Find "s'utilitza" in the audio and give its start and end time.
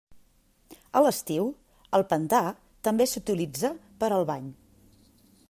3.13-3.73